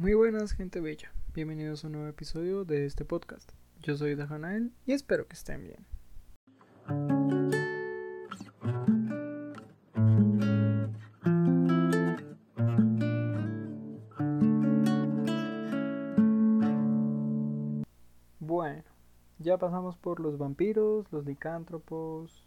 [0.00, 1.12] Muy buenas, gente bella.
[1.34, 3.52] Bienvenidos a un nuevo episodio de este podcast.
[3.82, 5.84] Yo soy Dajanael y espero que estén bien.
[18.38, 18.84] Bueno,
[19.38, 22.46] ya pasamos por los vampiros, los licántropos.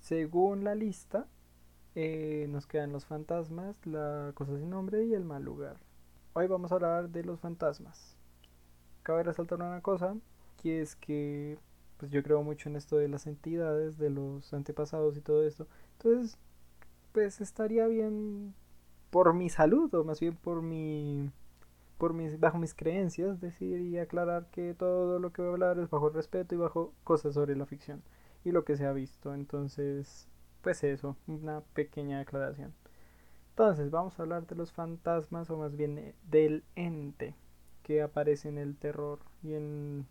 [0.00, 1.28] Según la lista,
[2.00, 5.78] eh, nos quedan los fantasmas, la cosa sin nombre y el mal lugar.
[6.32, 8.16] Hoy vamos a hablar de los fantasmas.
[9.02, 10.14] Cabe resaltar una cosa,
[10.62, 11.58] que es que
[11.96, 15.66] pues yo creo mucho en esto de las entidades, de los antepasados y todo esto.
[15.96, 16.38] Entonces,
[17.10, 18.54] pues estaría bien
[19.10, 21.32] por mi salud, o más bien por mi
[21.98, 25.90] por mis, bajo mis creencias, decidir aclarar que todo lo que voy a hablar es
[25.90, 28.04] bajo respeto y bajo cosas sobre la ficción
[28.44, 29.34] y lo que se ha visto.
[29.34, 30.28] Entonces,
[30.62, 32.74] pues eso, una pequeña aclaración.
[33.50, 37.34] Entonces, vamos a hablar de los fantasmas, o más bien eh, del ente
[37.82, 40.06] que aparece en el terror y en,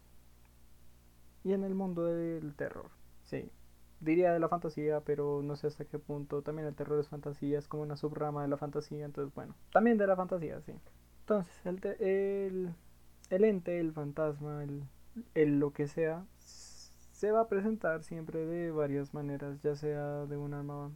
[1.43, 2.89] y en el mundo del terror.
[3.23, 3.49] Sí,
[3.99, 6.41] diría de la fantasía, pero no sé hasta qué punto.
[6.41, 9.97] También el terror es fantasía, es como una subrama de la fantasía, entonces bueno, también
[9.97, 10.73] de la fantasía, sí.
[11.21, 12.73] Entonces, el, el,
[13.29, 14.83] el ente, el fantasma, el,
[15.35, 16.25] el lo que sea,
[17.17, 20.91] se va a presentar siempre de varias maneras, ya sea de un alma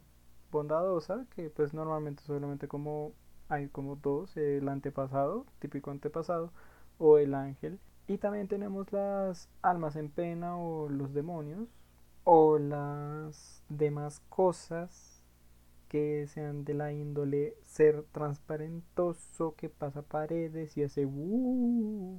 [0.52, 3.12] bondadosa, que pues normalmente solamente como
[3.48, 6.52] hay como dos, el antepasado, típico antepasado,
[6.98, 7.80] o el ángel.
[8.06, 11.68] Y también tenemos las almas en pena o los demonios,
[12.22, 15.24] o las demás cosas
[15.88, 22.18] que sean de la índole ser transparentoso, que pasa paredes y hace uh,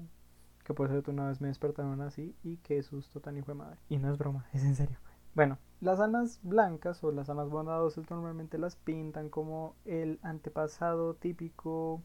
[0.63, 3.79] que por cierto una vez me despertaron así y qué susto tan hijo de madre.
[3.89, 4.97] Y no es broma, es en serio.
[5.35, 12.03] Bueno, las almas blancas o las almas bondadosas normalmente las pintan como el antepasado típico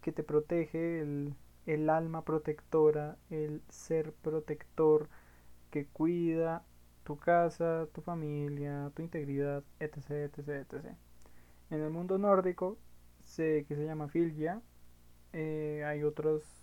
[0.00, 1.34] que te protege, el,
[1.66, 5.08] el alma protectora, el ser protector
[5.70, 6.64] que cuida
[7.04, 10.96] tu casa, tu familia, tu integridad, etc, etc, etc.
[11.70, 12.78] En el mundo nórdico,
[13.20, 14.62] sé que se llama Filgia,
[15.32, 16.61] eh, hay otros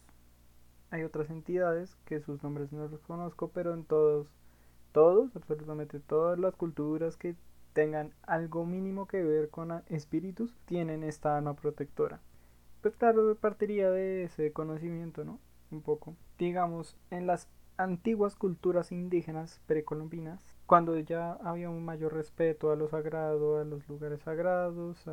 [0.91, 4.27] hay otras entidades que sus nombres no los conozco, pero en todos,
[4.91, 7.35] todos, absolutamente todas las culturas que
[7.73, 12.19] tengan algo mínimo que ver con espíritus tienen esta alma protectora.
[12.81, 15.39] Pues claro, partiría de ese conocimiento, ¿no?
[15.71, 16.15] Un poco.
[16.37, 22.89] Digamos, en las antiguas culturas indígenas precolombinas, cuando ya había un mayor respeto a lo
[22.89, 25.05] sagrado, a los lugares sagrados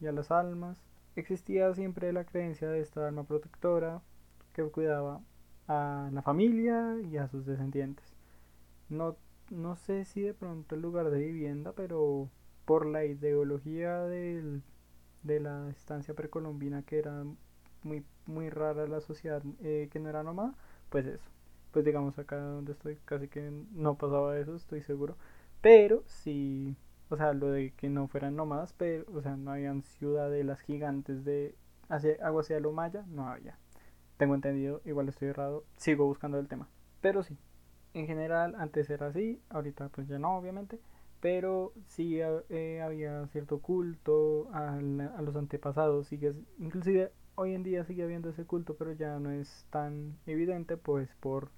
[0.00, 0.82] y a las almas,
[1.16, 4.02] existía siempre la creencia de esta alma protectora,
[4.54, 5.20] que cuidaba
[5.68, 8.14] a la familia y a sus descendientes.
[8.88, 9.16] No,
[9.50, 12.30] no sé si de pronto el lugar de vivienda, pero
[12.64, 14.62] por la ideología del,
[15.22, 17.24] de la estancia precolombina que era
[17.82, 20.54] muy, muy rara la sociedad eh, que no era nómada,
[20.90, 21.30] pues eso.
[21.72, 25.16] Pues digamos acá donde estoy casi que no pasaba eso, estoy seguro.
[25.60, 26.76] Pero sí,
[27.10, 31.24] o sea, lo de que no fueran nómadas, pero, o sea, no habían ciudadelas gigantes
[31.24, 31.54] de
[31.88, 33.58] hacia, hacia lo maya, no había.
[34.16, 36.68] Tengo entendido, igual estoy errado, sigo buscando el tema.
[37.00, 37.36] Pero sí,
[37.94, 40.78] en general antes era así, ahorita pues ya no, obviamente.
[41.20, 47.84] Pero sí eh, había cierto culto a, a los antepasados, sigue, inclusive hoy en día
[47.84, 51.50] sigue habiendo ese culto, pero ya no es tan evidente pues por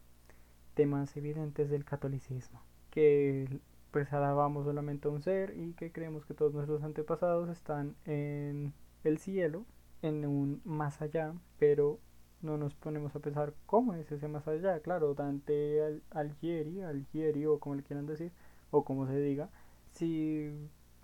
[0.74, 2.62] temas evidentes del catolicismo.
[2.90, 7.96] Que pues alabamos solamente a un ser y que creemos que todos nuestros antepasados están
[8.04, 8.74] en
[9.04, 9.64] el cielo,
[10.02, 11.98] en un más allá, pero
[12.42, 14.80] no nos ponemos a pensar cómo es ese más allá.
[14.80, 18.32] Claro, Dante Algieri, Algieri o como le quieran decir,
[18.70, 19.48] o como se diga,
[19.92, 20.52] si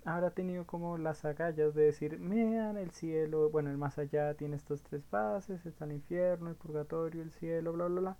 [0.05, 4.55] habrá tenido como las agallas de decir, vean el cielo, bueno, el más allá tiene
[4.55, 8.17] estas tres fases, está el infierno, el purgatorio, el cielo, bla, bla, bla.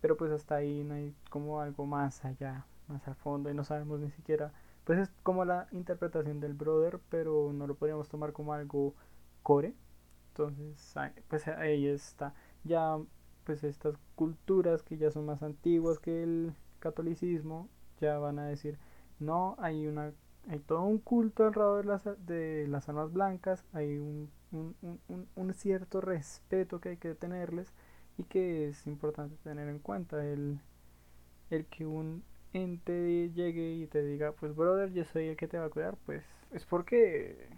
[0.00, 3.64] Pero pues hasta ahí no hay como algo más allá, más al fondo, y no
[3.64, 4.52] sabemos ni siquiera,
[4.84, 8.94] pues es como la interpretación del brother, pero no lo podríamos tomar como algo
[9.42, 9.74] core.
[10.36, 10.94] Entonces,
[11.28, 12.98] pues ahí está ya
[13.44, 17.68] pues estas culturas que ya son más antiguas que el catolicismo
[18.00, 18.76] ya van a decir
[19.20, 20.12] no hay una
[20.48, 24.74] hay todo un culto alrededor de las, de las almas blancas hay un, un,
[25.08, 27.72] un, un, cierto respeto que hay que tenerles
[28.18, 30.58] y que es importante tener en cuenta el,
[31.50, 35.58] el que un ente llegue y te diga pues brother yo soy el que te
[35.58, 37.48] va a cuidar pues es porque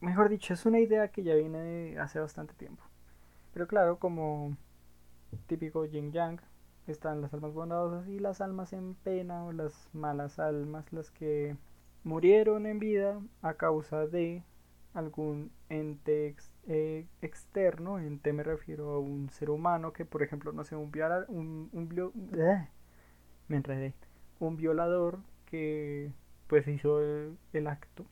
[0.00, 2.82] mejor dicho es una idea que ya viene de hace bastante tiempo.
[3.52, 4.56] Pero claro, como
[5.46, 6.40] típico yin yang,
[6.86, 11.56] están las almas bondadosas y las almas en pena o las malas almas, las que
[12.04, 14.42] murieron en vida a causa de
[14.94, 16.34] algún ente
[16.66, 20.90] eh, externo, ente me refiero a un ser humano que por ejemplo no sé, un
[20.90, 22.68] violador, un, un ¡eh!
[23.48, 23.94] me enredé,
[24.40, 26.10] un violador que
[26.46, 28.06] pues hizo el acto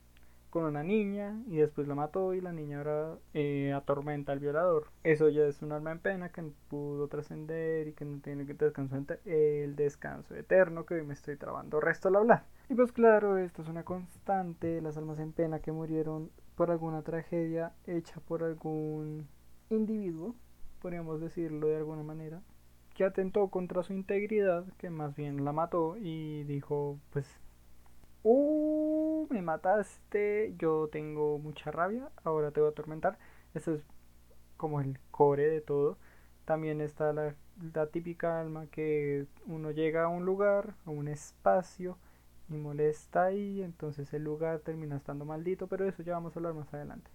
[0.49, 4.87] con una niña y después la mató y la niña ahora eh, atormenta al violador.
[5.03, 8.53] Eso ya es un alma en pena que pudo trascender y que no tiene que
[8.53, 12.45] descansar el descanso eterno que hoy me estoy trabando resto al hablar.
[12.69, 17.03] Y pues claro, esto es una constante, las almas en pena que murieron por alguna
[17.03, 19.27] tragedia hecha por algún
[19.69, 20.35] individuo,
[20.81, 22.41] podríamos decirlo de alguna manera,
[22.95, 27.27] que atentó contra su integridad, que más bien la mató y dijo, pues
[28.23, 28.96] uh,
[29.29, 33.17] me mataste, yo tengo mucha rabia, ahora te voy a atormentar.
[33.53, 33.81] Eso es
[34.57, 35.97] como el core de todo.
[36.45, 37.35] También está la,
[37.91, 41.97] típica alma que uno llega a un lugar, a un espacio
[42.49, 46.53] y molesta ahí, entonces el lugar termina estando maldito, pero eso ya vamos a hablar
[46.53, 47.11] más adelante.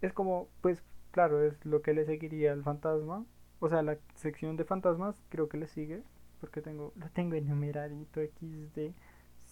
[0.00, 0.82] Es como, pues
[1.12, 3.24] claro, es lo que le seguiría al fantasma.
[3.60, 6.02] O sea, la sección de fantasmas creo que le sigue,
[6.40, 8.92] porque tengo, lo tengo enumeradito XD.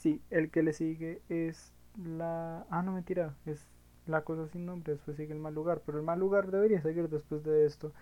[0.04, 2.66] Sí, el que le sigue es la...
[2.70, 3.68] Ah, no, mentira, es
[4.06, 7.08] la cosa sin nombre, después sigue el mal lugar, pero el mal lugar debería seguir
[7.10, 7.92] después de esto,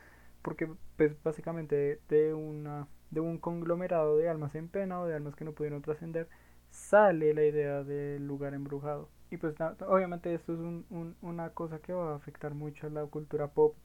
[0.42, 0.68] porque
[0.98, 5.46] pues básicamente de, una, de un conglomerado de almas en pena o de almas que
[5.46, 6.28] no pudieron trascender,
[6.70, 9.10] sale la idea del lugar embrujado.
[9.32, 9.56] Y pues
[9.88, 13.76] obviamente esto es un, una cosa que va a afectar mucho a la cultura pop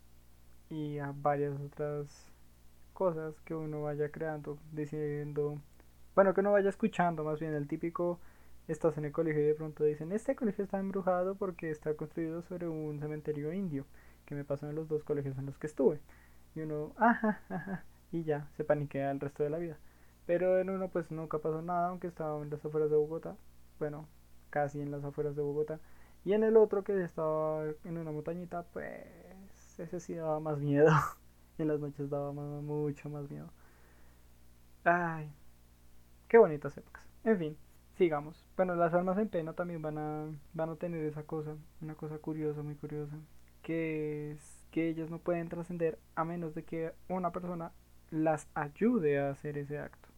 [0.69, 2.27] y a varias otras
[2.93, 5.59] cosas que uno vaya creando, diciendo
[6.17, 8.19] bueno, que uno vaya escuchando más bien el típico,
[8.67, 12.41] estás en el colegio y de pronto dicen, este colegio está embrujado porque está construido
[12.41, 13.85] sobre un cementerio indio,
[14.25, 15.99] que me pasó en los dos colegios en los que estuve.
[16.55, 19.77] Y uno, ajá, ajá, y ya, se paniquea el resto de la vida.
[20.25, 23.35] Pero en uno pues nunca pasó nada, aunque estaba en las afueras de Bogotá,
[23.77, 24.07] bueno,
[24.49, 25.79] casi en las afueras de Bogotá.
[26.25, 29.05] Y en el otro que estaba en una montañita, pues
[29.77, 30.89] ese sí daba más miedo.
[31.59, 33.51] en las noches daba mucho más miedo.
[34.83, 35.31] Ay,
[36.27, 37.07] Qué bonitas épocas.
[37.23, 37.57] En fin,
[37.95, 38.45] sigamos.
[38.57, 42.17] Bueno, las almas en pena también van a, van a tener esa cosa, una cosa
[42.17, 43.15] curiosa, muy curiosa,
[43.61, 47.71] que es que ellas no pueden trascender a menos de que una persona
[48.11, 50.09] las ayude a hacer ese acto.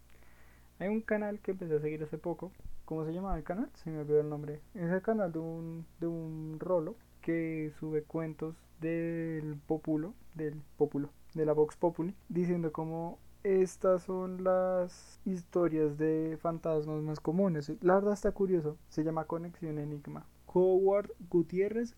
[0.80, 2.52] Hay un canal que empecé a seguir hace poco.
[2.86, 3.70] ¿Cómo se llama el canal?
[3.76, 4.62] Se me olvidó el nombre.
[4.74, 11.12] Es el canal de un, de un rolo que sube cuentos del populo, del populo,
[11.36, 17.72] de la Vox Populi, diciendo cómo estas son las historias de fantasmas más comunes.
[17.82, 18.78] La verdad está curioso.
[18.90, 20.26] Se llama Conexión Enigma.
[20.52, 21.96] Howard Gutiérrez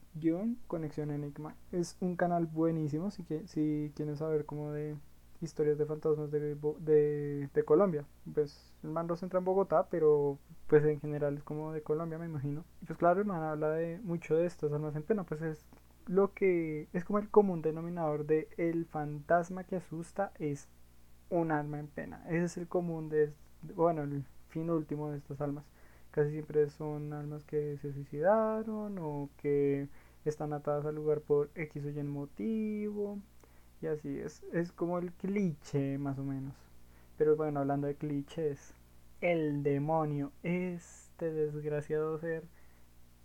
[0.68, 1.56] Conexión Enigma.
[1.72, 4.96] Es un canal buenísimo, así que si quieren saber como de
[5.42, 8.06] historias de fantasmas de, de, de Colombia.
[8.34, 12.26] Pues el man entra en Bogotá, pero pues en general es como de Colombia, me
[12.26, 12.64] imagino.
[12.82, 15.66] Y pues claro, el man habla de mucho de estas almas en pena, pues es
[16.08, 20.68] lo que es como el común denominador de el fantasma que asusta es
[21.32, 22.24] un alma en pena.
[22.28, 23.34] Ese es el común de,
[23.76, 25.66] bueno, el fin último de estas almas.
[26.12, 29.88] Casi siempre son almas que se suicidaron o que
[30.26, 33.18] están atadas al lugar por X o Y motivo.
[33.82, 36.54] Y así es, es como el cliché más o menos.
[37.18, 38.76] Pero bueno, hablando de clichés,
[39.22, 42.44] el demonio, este desgraciado ser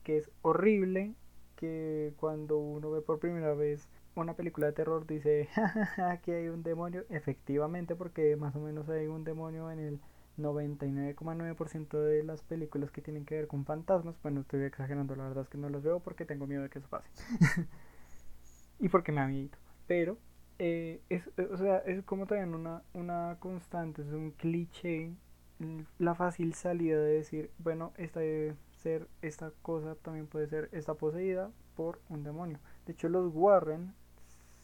[0.05, 1.15] que es horrible,
[1.57, 5.49] que cuando uno ve por primera vez una película de terror dice
[6.23, 10.01] que hay un demonio, efectivamente, porque más o menos hay un demonio en el
[10.39, 14.17] 99,9% de las películas que tienen que ver con fantasmas.
[14.23, 16.79] Bueno, estoy exagerando, la verdad es que no los veo porque tengo miedo de que
[16.79, 17.09] eso pase.
[18.79, 19.57] y porque me miedo.
[19.87, 20.19] Pero,
[20.59, 25.13] eh, es, eh, o sea, es como también una, una constante, es un cliché,
[25.99, 30.95] la fácil salida de decir, bueno, esta debe ser, esta cosa también puede ser, está
[30.95, 32.59] poseída por un demonio.
[32.87, 33.95] De hecho, los Warren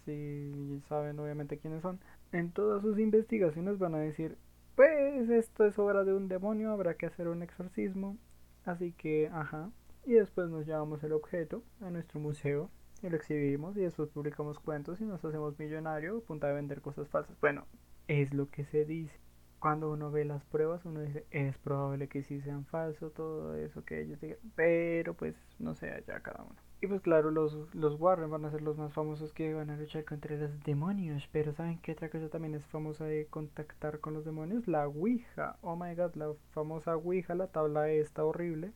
[0.05, 2.01] si saben obviamente quiénes son,
[2.33, 4.37] en todas sus investigaciones van a decir,
[4.75, 8.17] pues esto es obra de un demonio, habrá que hacer un exorcismo,
[8.65, 9.71] así que, ajá,
[10.05, 12.71] y después nos llevamos el objeto a nuestro museo
[13.03, 16.81] y lo exhibimos y después publicamos cuentos y nos hacemos millonario a punta de vender
[16.81, 17.39] cosas falsas.
[17.41, 17.67] Bueno,
[18.09, 19.17] es lo que se dice.
[19.63, 23.85] Cuando uno ve las pruebas, uno dice, es probable que sí sean falsos, todo eso
[23.85, 26.57] que ellos digan, pero pues no sé, allá cada uno.
[26.81, 29.77] Y pues claro, los, los Warren van a ser los más famosos que van a
[29.77, 31.29] luchar contra los demonios.
[31.31, 34.67] Pero ¿saben qué otra cosa también es famosa de contactar con los demonios?
[34.67, 35.57] La Ouija.
[35.61, 38.73] Oh my god, la famosa Ouija, la tabla esta horrible.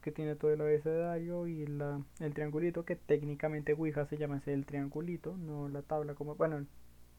[0.00, 2.86] Que tiene todo el abecedario y la, el triangulito.
[2.86, 5.36] Que técnicamente Ouija se llama ese el triangulito.
[5.36, 6.34] No la tabla como...
[6.36, 6.64] Bueno,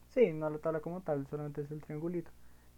[0.10, 2.32] sí, no la tabla como tal, solamente es el triangulito.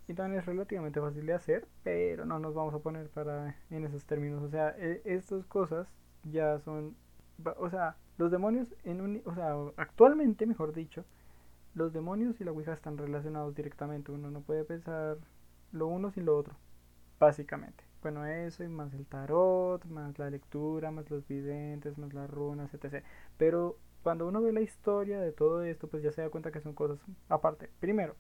[0.07, 1.67] Y también es relativamente fácil de hacer.
[1.83, 4.43] Pero no nos vamos a poner para en esos términos.
[4.43, 5.87] O sea, e, estas cosas
[6.23, 6.95] ya son
[7.57, 11.03] o sea, los demonios en un, o sea, actualmente, mejor dicho,
[11.73, 14.11] los demonios y la Ouija están relacionados directamente.
[14.11, 15.17] Uno no puede pensar
[15.71, 16.55] lo uno sin lo otro,
[17.19, 17.83] básicamente.
[18.01, 22.73] Bueno, eso y más el tarot, más la lectura, más los videntes, más las runas,
[22.73, 23.03] etc.
[23.37, 26.61] Pero cuando uno ve la historia de todo esto, pues ya se da cuenta que
[26.61, 27.69] son cosas aparte.
[27.79, 28.15] Primero,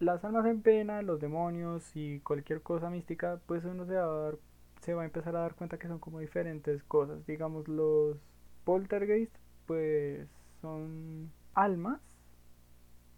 [0.00, 4.32] las almas en pena, los demonios y cualquier cosa mística, pues uno se va a,
[4.80, 7.26] se va a empezar a dar cuenta que son como diferentes cosas.
[7.26, 8.18] Digamos, los
[8.64, 9.34] poltergeist,
[9.66, 10.28] pues
[10.60, 12.00] son almas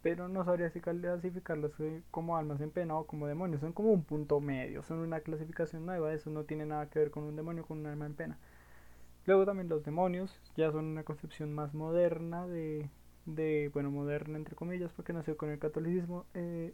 [0.07, 1.73] pero no sabría si clasificarlos
[2.13, 3.61] como almas en pena o como demonios.
[3.61, 7.11] Son como un punto medio, son una clasificación nueva, eso no tiene nada que ver
[7.11, 8.39] con un demonio con un alma en pena.
[9.27, 12.89] Luego también los demonios ya son una concepción más moderna de,
[13.27, 16.73] de bueno, moderna entre comillas, porque nació con el catolicismo, eh,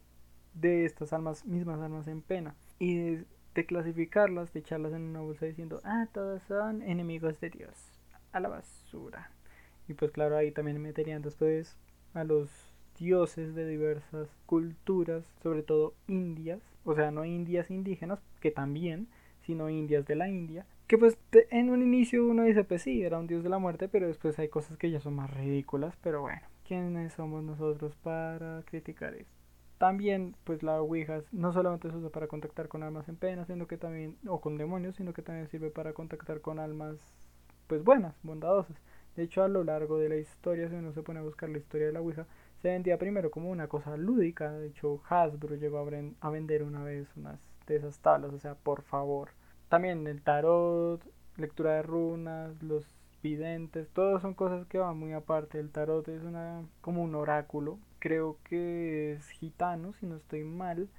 [0.55, 2.55] de estas almas, mismas almas en pena.
[2.79, 7.75] Y de, clasificarlas, de echarlas en una bolsa diciendo, ah, todos son enemigos de Dios,
[8.33, 9.31] a la basura.
[9.89, 11.77] Y pues claro, ahí también meterían después
[12.15, 12.51] a los
[12.99, 19.09] dioses de diversas culturas, sobre todo indias, o sea, no indias indígenas, que también,
[19.47, 21.17] sino indias de la India, que pues
[21.51, 24.39] en un inicio uno dice, pues sí, era un dios de la muerte, pero después
[24.39, 29.33] hay cosas que ya son más ridículas, pero bueno, ¿quiénes somos nosotros para criticar esto?
[29.79, 33.67] También, pues la Ouija no solamente se usa para contactar con almas en pena, sino
[33.67, 36.99] que también, o con demonios, sino que también sirve para contactar con almas,
[37.69, 38.77] pues buenas, bondadosas.
[39.17, 41.57] De hecho, a lo largo de la historia, si uno se pone a buscar la
[41.57, 42.27] historia de la Ouija,
[42.61, 44.53] se vendía primero como una cosa lúdica.
[44.53, 48.35] De hecho, Hasbro llegó a, vender una vez unas de esas tablas.
[48.35, 49.31] O sea, por favor.
[49.73, 51.01] También el tarot,
[51.39, 52.85] lectura de runas, los
[53.23, 55.59] videntes, todas son cosas que van muy aparte.
[55.59, 57.79] El tarot es una como un oráculo.
[57.99, 60.91] Creo que es gitano, si no estoy mal.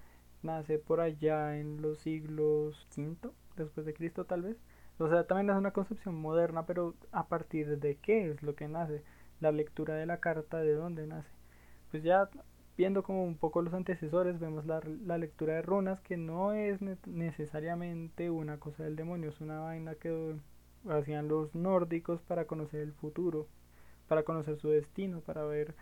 [0.41, 4.57] Nace por allá en los siglos V después de Cristo tal vez.
[4.97, 8.67] O sea, también es una concepción moderna, pero a partir de qué es lo que
[8.67, 9.03] nace.
[9.39, 11.29] La lectura de la carta, de dónde nace
[11.93, 12.27] pues ya
[12.77, 16.79] viendo como un poco los antecesores, vemos la, la, lectura de runas, que no es
[17.05, 20.35] necesariamente una cosa del demonio, es una vaina que
[20.89, 23.47] hacían los nórdicos para conocer el futuro,
[24.07, 25.75] para conocer su destino, para ver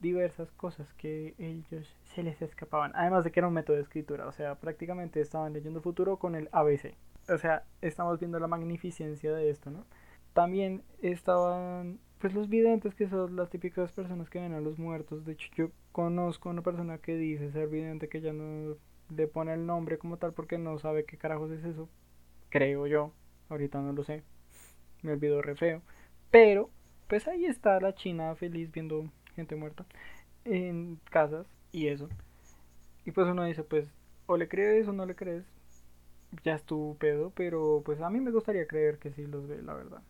[0.00, 2.92] diversas cosas que ellos se les escapaban.
[2.94, 6.34] Además de que era un método de escritura, o sea, prácticamente estaban leyendo futuro con
[6.34, 6.94] el ABC.
[7.28, 9.86] O sea, estamos viendo la magnificencia de esto, ¿no?
[10.34, 15.24] También estaban pues los videntes que son las típicas personas que ven a los muertos.
[15.24, 18.76] De hecho, conozco a una persona que dice ser vidente que ya no
[19.10, 21.88] le pone el nombre como tal porque no sabe qué carajos es eso.
[22.50, 23.12] Creo yo.
[23.48, 24.22] Ahorita no lo sé.
[25.02, 25.82] Me olvidó re feo.
[26.30, 26.70] Pero,
[27.08, 29.86] pues ahí está la China feliz viendo gente muerta
[30.44, 32.08] en casas y eso.
[33.04, 33.92] Y pues uno dice, pues,
[34.26, 35.44] o le crees o no le crees.
[36.44, 39.62] Ya es tu pedo, pero pues a mí me gustaría creer que sí los ve,
[39.62, 40.02] la verdad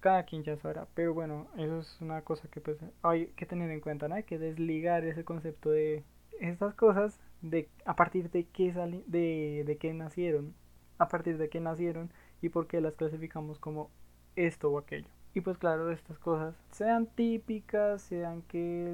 [0.00, 0.86] cada quien ya sabrá.
[0.94, 4.14] Pero bueno, eso es una cosa que pues hay que tener en cuenta, ¿no?
[4.14, 6.04] Hay que desligar ese concepto de
[6.40, 10.54] estas cosas de a partir de qué salen, de, de qué nacieron,
[10.98, 12.10] a partir de qué nacieron
[12.42, 13.90] y por qué las clasificamos como
[14.36, 15.08] esto o aquello.
[15.34, 18.92] Y pues claro, estas cosas, sean típicas, sean que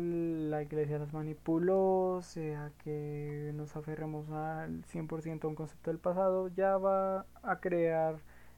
[0.51, 6.49] la iglesia las manipuló, sea que nos aferremos al 100% a un concepto del pasado,
[6.49, 8.17] ya va a crear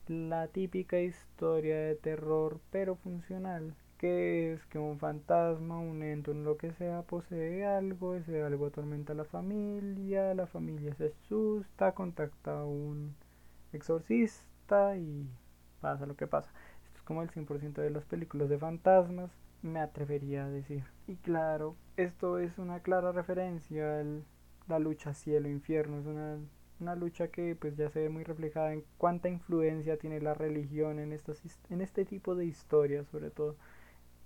[0.09, 6.45] la típica historia de terror pero funcional que es que un fantasma, un ente, un
[6.45, 11.93] lo que sea posee algo, ese algo atormenta a la familia, la familia se asusta,
[11.93, 13.15] contacta a un
[13.73, 15.27] exorcista y
[15.81, 16.51] pasa lo que pasa.
[16.85, 19.31] Esto es como el 100% de las películas de fantasmas,
[19.63, 20.85] me atrevería a decir.
[21.07, 24.05] Y claro, esto es una clara referencia a
[24.69, 26.39] la lucha cielo-infierno, es una
[26.81, 30.99] una lucha que pues ya se ve muy reflejada en cuánta influencia tiene la religión
[30.99, 33.57] en estos en este tipo de historias sobre todo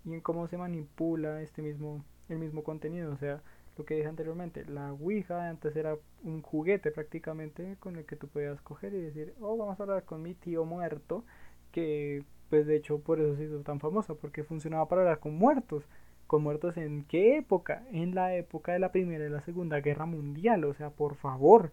[0.05, 3.13] y en cómo se manipula este mismo el mismo contenido.
[3.13, 3.43] O sea
[3.79, 8.29] lo que dije anteriormente la ouija antes era un juguete prácticamente con el que tú
[8.29, 11.25] podías coger y decir oh vamos a hablar con mi tío muerto
[11.73, 15.35] que pues de hecho por eso se hizo tan famosa porque funcionaba para hablar con
[15.37, 15.85] muertos.
[16.27, 20.07] Con muertos en qué época en la época de la primera y la segunda guerra
[20.07, 20.65] mundial.
[20.65, 21.73] O sea por favor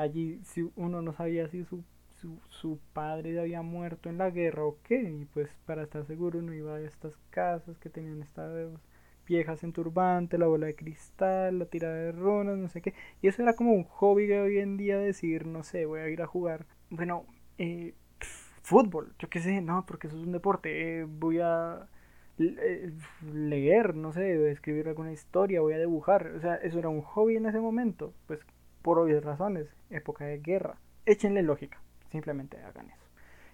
[0.00, 1.84] allí si uno no sabía si su,
[2.48, 6.52] su, padre había muerto en la guerra o qué, y pues para estar seguro uno
[6.54, 8.70] iba a estas casas que tenían estas
[9.26, 13.28] viejas en turbante, la bola de cristal, la tirada de runas, no sé qué, y
[13.28, 16.22] eso era como un hobby de hoy en día decir, no sé, voy a ir
[16.22, 17.26] a jugar, bueno,
[17.58, 17.94] eh,
[18.62, 21.88] fútbol, yo qué sé, no, porque eso es un deporte, eh, voy a
[22.38, 22.92] eh,
[23.32, 27.36] leer, no sé, escribir alguna historia, voy a dibujar, o sea, eso era un hobby
[27.36, 28.40] en ese momento, pues
[28.82, 30.78] por obvias razones, época de guerra.
[31.06, 33.06] Échenle lógica, simplemente hagan eso.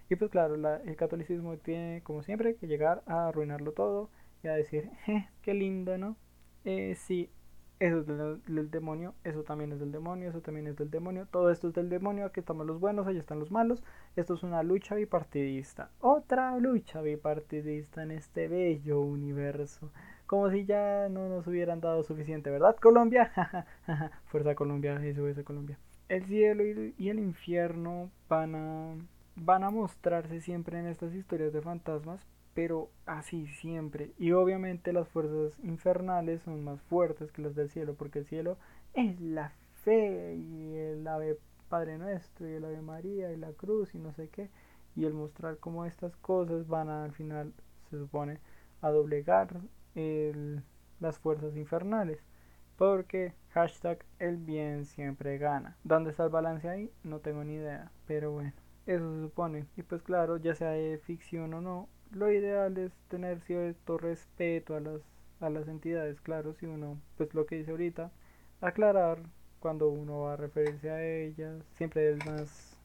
[0.09, 4.11] Y pues claro, el catolicismo tiene como siempre que llegar a arruinarlo todo
[4.43, 6.17] y a decir, eh, qué lindo, ¿no?
[6.65, 7.31] Eh, sí,
[7.79, 11.51] eso es del, demonio, eso también es del demonio, eso también es del demonio, todo
[11.51, 13.83] esto es del demonio, aquí estamos los buenos, allá están los malos,
[14.17, 19.93] esto es una lucha bipartidista, otra lucha bipartidista en este bello universo,
[20.27, 23.33] como si ya no nos hubieran dado suficiente, ¿verdad Colombia?
[24.27, 25.79] Fuerza Colombia, eso es Colombia.
[26.09, 28.95] El cielo y el infierno van a,
[29.37, 34.13] van a mostrarse siempre en estas historias de fantasmas, pero así siempre.
[34.19, 38.57] Y obviamente las fuerzas infernales son más fuertes que las del cielo, porque el cielo
[38.95, 39.53] es la
[39.85, 44.13] fe y el ave Padre Nuestro y el ave María y la cruz y no
[44.13, 44.49] sé qué.
[44.95, 47.53] Y el mostrar cómo estas cosas van a, al final,
[47.91, 48.39] se supone,
[48.81, 49.61] a doblegar
[51.01, 52.19] las fuerzas infernales.
[52.77, 55.77] Porque hashtag el bien siempre gana.
[55.83, 56.91] ¿Dónde está el balance ahí?
[57.05, 57.91] No tengo ni idea.
[58.07, 58.53] Pero bueno,
[58.87, 59.67] eso se supone.
[59.77, 64.77] Y pues claro, ya sea de ficción o no, lo ideal es tener cierto respeto
[64.77, 65.01] a las,
[65.41, 68.11] a las entidades, claro, si uno, pues lo que dice ahorita,
[68.61, 69.19] aclarar
[69.61, 72.79] cuando uno va a referirse a ellas, siempre es más,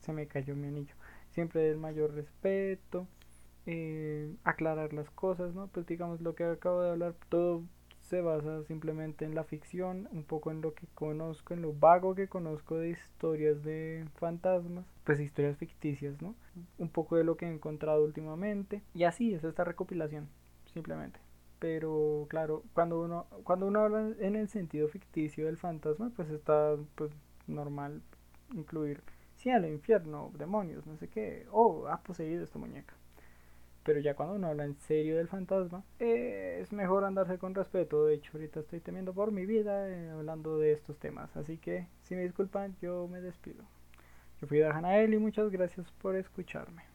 [0.00, 0.94] se me cayó mi anillo,
[1.30, 3.06] siempre es mayor respeto,
[3.66, 5.68] eh, aclarar las cosas, ¿no?
[5.68, 7.62] Pues digamos lo que acabo de hablar, todo
[8.04, 12.14] se basa simplemente en la ficción, un poco en lo que conozco, en lo vago
[12.14, 16.34] que conozco de historias de fantasmas, pues historias ficticias, ¿no?
[16.78, 20.28] Un poco de lo que he encontrado últimamente y así es esta recopilación,
[20.72, 21.18] simplemente.
[21.58, 26.76] Pero claro, cuando uno cuando uno habla en el sentido ficticio del fantasma, pues está
[26.96, 27.10] pues
[27.46, 28.02] normal
[28.52, 29.02] incluir
[29.36, 32.94] cielo, infierno, demonios, no sé qué, oh, ha poseído esta muñeca.
[33.84, 38.06] Pero ya cuando uno habla en serio del fantasma, es mejor andarse con respeto.
[38.06, 41.36] De hecho, ahorita estoy temiendo por mi vida eh, hablando de estos temas.
[41.36, 43.62] Así que, si me disculpan, yo me despido.
[44.40, 46.93] Yo fui Dajanael y muchas gracias por escucharme.